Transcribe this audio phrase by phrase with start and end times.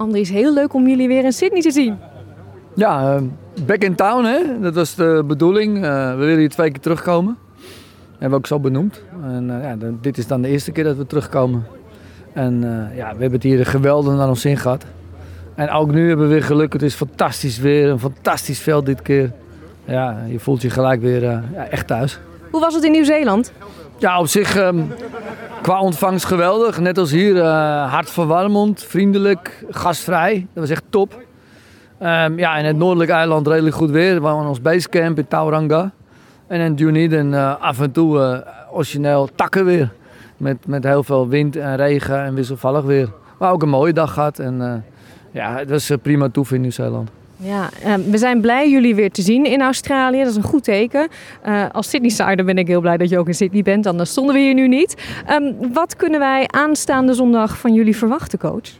[0.00, 1.98] Andries, heel leuk om jullie weer in Sydney te zien.
[2.74, 3.22] Ja, uh,
[3.66, 4.60] back in town, hè?
[4.60, 5.76] dat was de bedoeling.
[5.76, 7.36] Uh, we willen hier twee keer terugkomen.
[8.10, 9.02] Hebben we ook zo benoemd.
[9.22, 11.66] En, uh, ja, dit is dan de eerste keer dat we terugkomen.
[12.32, 12.60] En
[12.94, 14.84] ja, we hebben het hier geweldig naar ons zin gehad.
[15.54, 16.72] En ook nu hebben we weer geluk.
[16.72, 19.32] Het is fantastisch weer, een fantastisch veld dit keer.
[19.84, 22.20] Ja, je voelt je gelijk weer ja, echt thuis.
[22.50, 23.52] Hoe was het in Nieuw-Zeeland?
[23.98, 24.92] Ja, op zich um,
[25.62, 26.80] qua ontvangst geweldig.
[26.80, 30.46] Net als hier, uh, hartverwarmend, vriendelijk, gastvrij.
[30.52, 31.12] Dat was echt top.
[32.02, 34.14] Um, ja, in het noordelijke eiland redelijk goed weer.
[34.14, 35.90] We waren ons basecamp in Tauranga.
[36.46, 38.38] En in Dunedin uh, af en toe uh,
[38.72, 39.92] origineel takken weer.
[40.36, 43.08] Met, met heel veel wind en regen en wisselvallig weer.
[43.38, 44.38] Maar ook een mooie dag gehad.
[44.38, 44.84] En
[45.30, 47.10] ja, het was prima toef in Nieuw-Zeeland.
[47.42, 47.68] Ja,
[48.10, 50.18] we zijn blij jullie weer te zien in Australië.
[50.18, 51.08] Dat is een goed teken.
[51.46, 53.86] Uh, als Sydney-sider ben ik heel blij dat je ook in Sydney bent.
[53.86, 54.94] Anders stonden we hier nu niet.
[55.30, 58.70] Um, wat kunnen wij aanstaande zondag van jullie verwachten, coach?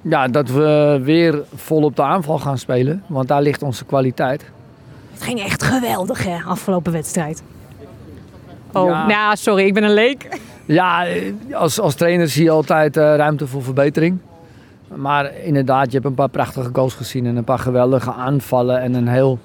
[0.00, 3.02] Ja, dat we weer vol op de aanval gaan spelen.
[3.06, 4.44] Want daar ligt onze kwaliteit.
[5.12, 7.42] Het ging echt geweldig, hè, afgelopen wedstrijd.
[8.72, 9.06] Oh, ja.
[9.06, 10.28] nou, sorry, ik ben een leek.
[10.64, 11.06] Ja,
[11.52, 14.18] als, als trainer zie je altijd uh, ruimte voor verbetering.
[14.96, 18.94] Maar inderdaad, je hebt een paar prachtige goals gezien en een paar geweldige aanvallen en
[18.94, 19.38] een heel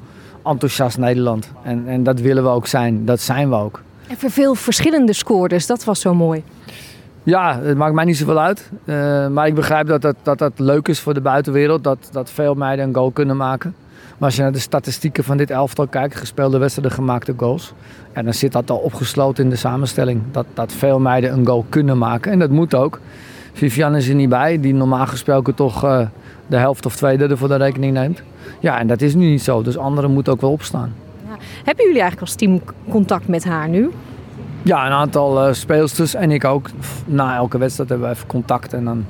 [0.44, 1.52] enthousiast Nederland.
[1.64, 3.82] En, en dat willen we ook zijn, dat zijn we ook.
[4.08, 6.44] En voor veel verschillende scoorders, dat was zo mooi.
[7.24, 8.70] Ja, het maakt mij niet zoveel uit.
[8.86, 12.30] Uh, maar ik begrijp dat dat, dat dat leuk is voor de buitenwereld, dat, dat
[12.30, 13.76] veel meiden een goal kunnen maken.
[14.18, 17.74] Maar als je naar de statistieken van dit elftal kijkt, gespeelde wedstrijden, gemaakte goals.
[18.16, 20.22] Ja, dan zit dat al opgesloten in de samenstelling.
[20.32, 22.32] Dat, dat veel meiden een goal kunnen maken.
[22.32, 23.00] En dat moet ook.
[23.58, 26.00] Vivian is er niet bij, die normaal gesproken toch uh,
[26.48, 28.22] de helft of twee derde voor de rekening neemt.
[28.60, 29.62] Ja, en dat is nu niet zo.
[29.62, 30.94] Dus anderen moeten ook wel opstaan.
[31.28, 31.36] Ja.
[31.64, 33.90] Hebben jullie eigenlijk als team contact met haar nu?
[34.62, 36.70] Ja, een aantal uh, speelsters en ik ook.
[37.06, 38.74] Na elke wedstrijd hebben we even contact.
[38.74, 39.06] En dan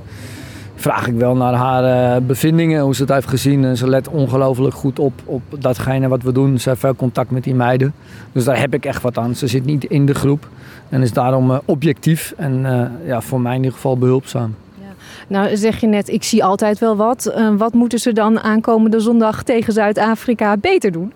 [0.79, 3.65] vraag ik wel naar haar uh, bevindingen, hoe ze het heeft gezien.
[3.65, 6.59] En ze let ongelooflijk goed op, op datgene wat we doen.
[6.59, 7.93] Ze heeft veel contact met die meiden.
[8.31, 9.35] Dus daar heb ik echt wat aan.
[9.35, 10.47] Ze zit niet in de groep.
[10.89, 14.55] En is daarom uh, objectief en uh, ja, voor mij in ieder geval behulpzaam.
[14.79, 14.85] Ja.
[15.27, 17.33] Nou zeg je net, ik zie altijd wel wat.
[17.57, 21.13] Wat moeten ze dan aankomende zondag tegen Zuid-Afrika beter doen?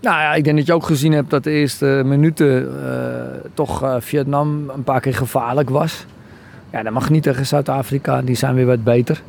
[0.00, 2.68] Nou ja, ik denk dat je ook gezien hebt dat de eerste minuten
[3.54, 6.06] toch Vietnam een paar keer gevaarlijk was.
[6.74, 9.22] Ja, dat mag niet tegen Zuid-Afrika, die zijn weer wat beter.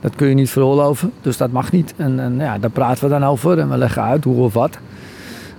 [0.00, 1.94] Dat kun je niet veroorloven, dus dat mag niet.
[1.96, 4.78] En, en ja, daar praten we dan over en we leggen uit hoe of wat.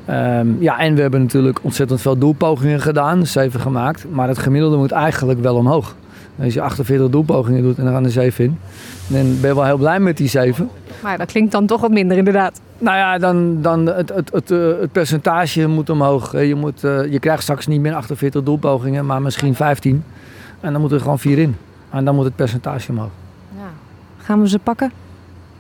[0.10, 4.06] Um, ja, en we hebben natuurlijk ontzettend veel doelpogingen gedaan, zeven gemaakt.
[4.12, 5.96] Maar het gemiddelde moet eigenlijk wel omhoog.
[6.44, 8.58] Als je 48 doelpogingen doet en dan gaan er 7 in,
[9.08, 10.70] dan ben wel heel blij met die 7.
[11.04, 12.62] Maar dat klinkt dan toch wat minder inderdaad.
[12.78, 16.32] Nou ja, dan, dan het, het, het, eh, het percentage moet omhoog.
[16.32, 20.04] Je, moet, uh, je krijgt straks niet meer 48 doelpogingen, maar misschien 15.
[20.60, 21.56] En dan moeten er gewoon 4 in.
[21.90, 23.12] En dan moet het percentage omhoog.
[23.56, 23.70] Ja.
[24.18, 24.92] Gaan we ze pakken?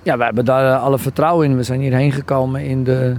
[0.03, 1.55] Ja, we hebben daar alle vertrouwen in.
[1.55, 3.15] We zijn hierheen gekomen in de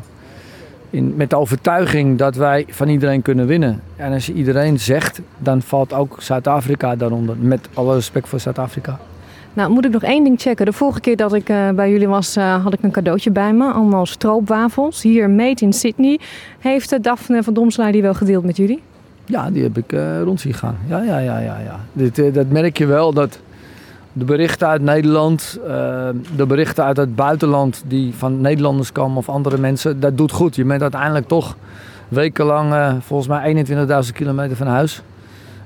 [0.95, 3.81] in, met de overtuiging dat wij van iedereen kunnen winnen.
[3.97, 7.37] En als je iedereen zegt, dan valt ook Zuid-Afrika daaronder.
[7.37, 8.99] Met alle respect voor Zuid-Afrika.
[9.55, 10.67] Nou, moet ik nog één ding checken.
[10.67, 13.53] De vorige keer dat ik uh, bij jullie was, uh, had ik een cadeautje bij
[13.53, 13.73] me.
[13.73, 15.03] Allemaal stroopwafels.
[15.03, 16.21] Hier, made in Sydney.
[16.59, 18.83] Heeft uh, Daphne van Domslaar die wel gedeeld met jullie?
[19.25, 19.93] Ja, die heb ik
[20.23, 20.77] rond zien gaan.
[20.89, 21.59] Ja, ja, ja, ja.
[21.59, 21.81] ja.
[21.93, 23.39] Dit, dat merk je wel, dat
[24.13, 25.59] de berichten uit Nederland,
[26.37, 30.57] de berichten uit het buitenland die van Nederlanders komen of andere mensen, dat doet goed.
[30.57, 31.57] Je bent uiteindelijk toch
[32.09, 33.65] wekenlang, volgens mij
[34.07, 35.03] 21.000 kilometer van huis.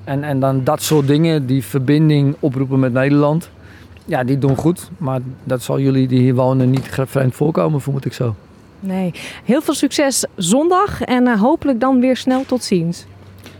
[0.04, 3.50] En, en dan dat soort dingen, die verbinding oproepen met Nederland,
[4.08, 4.90] ja, die doen goed.
[4.98, 8.34] Maar dat zal jullie die hier wonen niet vreemd voorkomen, vermoed ik zo.
[8.80, 9.14] Nee,
[9.44, 13.06] heel veel succes zondag en uh, hopelijk dan weer snel tot ziens.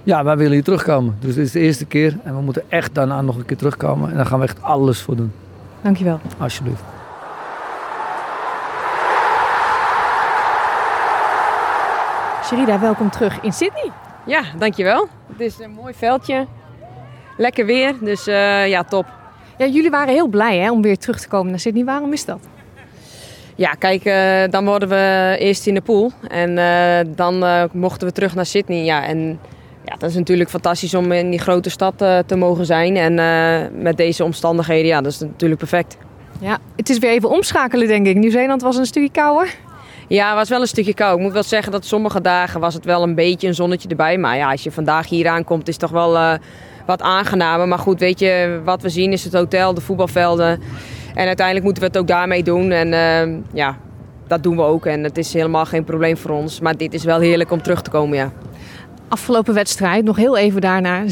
[0.03, 1.17] Ja, wij willen hier terugkomen.
[1.21, 4.11] Dus dit is de eerste keer en we moeten echt daarna nog een keer terugkomen.
[4.11, 5.33] En daar gaan we echt alles voor doen.
[5.81, 6.21] Dankjewel.
[6.39, 6.83] Alsjeblieft.
[12.45, 13.91] Sherida, welkom terug in Sydney.
[14.27, 15.09] Ja, dankjewel.
[15.33, 16.47] Het is een mooi veldje.
[17.37, 19.07] Lekker weer, dus uh, ja, top.
[19.59, 21.85] Ja, jullie waren heel blij hè, om weer terug te komen naar Sydney.
[21.85, 22.39] Waarom is dat?
[23.55, 26.11] Ja, kijk, uh, dan worden we eerst in de pool.
[26.29, 28.85] En uh, dan mochten we terug naar Sydney.
[28.85, 29.41] Ja, en
[29.85, 32.97] ja, dat is natuurlijk fantastisch om in die grote stad te mogen zijn.
[32.97, 33.15] En
[33.83, 35.97] met deze omstandigheden, ja, dat is natuurlijk perfect.
[36.41, 38.17] Ja, het is weer even omschakelen, denk ik.
[38.17, 39.55] Nieuw-Zeeland was een stukje kouder.
[40.09, 41.17] Ja, het was wel een stukje koud.
[41.17, 44.19] Ik moet wel zeggen dat sommige dagen was het wel een beetje een zonnetje erbij.
[44.19, 46.39] Maar ja, als je vandaag hier aankomt, is het toch wel
[46.89, 47.69] wat aangenamer.
[47.69, 50.61] Maar goed, weet je, wat we zien is het hotel, de voetbalvelden.
[51.15, 52.71] En uiteindelijk moeten we het ook daarmee doen.
[52.71, 52.89] En
[53.53, 53.77] ja,
[54.27, 54.87] dat doen we ook.
[54.87, 56.61] En het is helemaal geen probleem voor ons.
[56.61, 58.33] Maar dit is wel heerlijk om terug te komen, ja.
[59.09, 61.09] Afgelopen wedstrijd, nog heel even daarna, 7-0.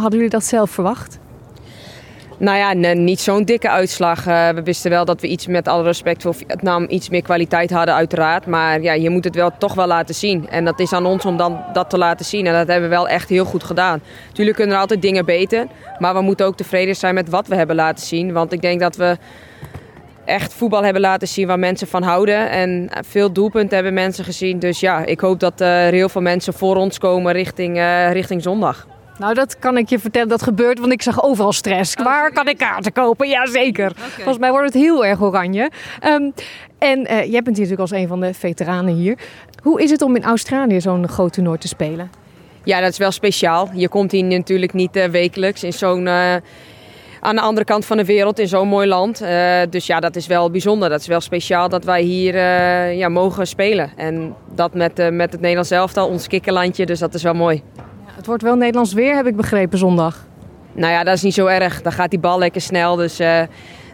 [0.00, 1.18] Hadden jullie dat zelf verwacht?
[2.38, 4.26] Nou ja, niet zo'n dikke uitslag.
[4.26, 7.70] Uh, we wisten wel dat we iets met alle respect voor Vietnam iets meer kwaliteit
[7.70, 8.46] hadden, uiteraard.
[8.46, 10.48] Maar ja, je moet het wel toch wel laten zien.
[10.48, 12.46] En dat is aan ons om dan dat te laten zien.
[12.46, 14.00] En dat hebben we wel echt heel goed gedaan.
[14.32, 15.66] Tuurlijk kunnen er altijd dingen beter.
[15.98, 18.32] Maar we moeten ook tevreden zijn met wat we hebben laten zien.
[18.32, 19.16] Want ik denk dat we
[20.24, 22.50] echt voetbal hebben laten zien waar mensen van houden.
[22.50, 24.58] En veel doelpunten hebben mensen gezien.
[24.58, 28.42] Dus ja, ik hoop dat er heel veel mensen voor ons komen richting, uh, richting
[28.42, 28.86] zondag.
[29.18, 30.28] Nou, dat kan ik je vertellen.
[30.28, 31.96] Dat gebeurt, want ik zag overal stress.
[31.96, 33.28] Oh, Waar kan ik kaarten kopen?
[33.28, 33.90] Jazeker.
[33.90, 34.08] Okay.
[34.14, 35.70] Volgens mij wordt het heel erg oranje.
[36.04, 36.32] Um,
[36.78, 39.18] en uh, jij bent natuurlijk als een van de veteranen hier.
[39.62, 42.10] Hoe is het om in Australië zo'n groot toernooi te spelen?
[42.64, 43.70] Ja, dat is wel speciaal.
[43.72, 46.06] Je komt hier natuurlijk niet uh, wekelijks in zo'n...
[46.06, 46.34] Uh,
[47.20, 49.18] aan de andere kant van de wereld in zo'n mooi land.
[49.70, 50.88] Dus ja, dat is wel bijzonder.
[50.88, 52.34] Dat is wel speciaal dat wij hier
[52.92, 53.90] ja, mogen spelen.
[53.96, 56.86] En dat met, met het Nederlands elftal, ons kikkerlandje.
[56.86, 57.62] Dus dat is wel mooi.
[58.16, 60.26] Het wordt wel Nederlands weer, heb ik begrepen, zondag.
[60.72, 61.82] Nou ja, dat is niet zo erg.
[61.82, 62.96] Dan gaat die bal lekker snel.
[62.96, 63.40] Dus uh,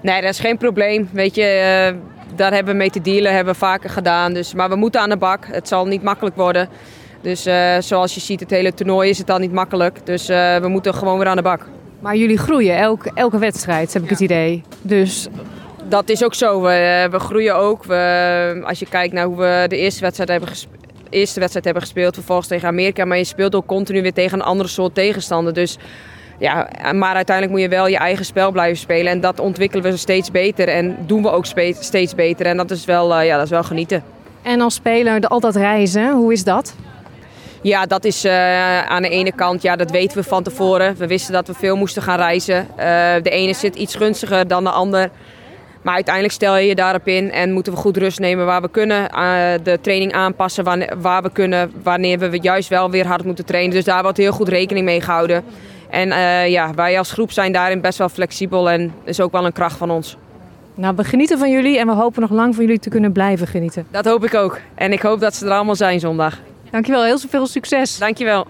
[0.03, 1.09] nee, dat is geen probleem.
[1.13, 1.43] Weet je,
[1.93, 1.99] uh,
[2.37, 4.33] daar hebben we mee te dealen, hebben we vaker gedaan.
[4.33, 5.47] Dus, maar we moeten aan de bak.
[5.47, 6.69] Het zal niet makkelijk worden.
[7.21, 10.07] Dus uh, zoals je ziet, het hele toernooi is het al niet makkelijk.
[10.07, 11.67] Dus we moeten gewoon weer aan de bak.
[12.01, 14.15] Maar jullie groeien elke, elke wedstrijd, heb ik ja.
[14.15, 14.63] het idee.
[14.83, 15.29] Dus
[15.89, 16.63] dat is ook zo.
[16.63, 17.85] We, we groeien ook.
[17.85, 20.82] We, als je kijkt naar hoe we de eerste wedstrijd hebben gespeeld
[21.13, 23.05] eerste wedstrijd hebben gespeeld, vervolgens tegen Amerika.
[23.05, 25.53] Maar je speelt ook continu weer tegen een andere soort tegenstander.
[25.53, 25.79] Dus
[26.39, 29.13] ja, maar uiteindelijk moet je wel je eigen spel blijven spelen.
[29.13, 31.47] En dat ontwikkelen we steeds beter en doen we ook
[31.81, 32.47] steeds beter.
[32.47, 34.03] En dat is wel, uh, ja, dat is wel genieten.
[34.43, 36.75] En als speler altijd reizen, hoe is dat?
[37.63, 40.97] Ja, dat is uh, aan de ene kant, ja, dat weten we van tevoren.
[40.97, 42.67] We wisten dat we veel moesten gaan reizen.
[42.71, 42.77] Uh,
[43.23, 45.11] de ene zit iets gunstiger dan de ander.
[45.83, 48.71] Maar uiteindelijk stel je je daarop in en moeten we goed rust nemen waar we
[48.71, 49.11] kunnen.
[49.15, 53.45] Uh, de training aanpassen waar, waar, we kunnen, wanneer we juist wel weer hard moeten
[53.45, 53.75] trainen.
[53.75, 55.45] Dus daar wordt heel goed rekening mee gehouden.
[55.91, 59.45] En uh, ja, wij als groep zijn daarin best wel flexibel en is ook wel
[59.45, 60.17] een kracht van ons.
[60.75, 63.47] Nou, we genieten van jullie en we hopen nog lang van jullie te kunnen blijven
[63.47, 63.87] genieten.
[63.91, 64.59] Dat hoop ik ook.
[64.75, 66.39] En ik hoop dat ze er allemaal zijn zondag.
[66.71, 67.99] Dankjewel, heel veel succes.
[67.99, 68.47] Dankjewel.